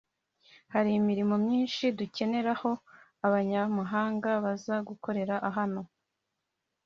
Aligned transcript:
Hari 0.73 0.89
imirimo 0.99 1.35
myinshi 1.45 1.83
dukeneraho 1.99 2.71
abanyamahanga 3.25 4.29
baza 4.43 4.75
gukorera 4.87 5.35
hano 5.57 5.81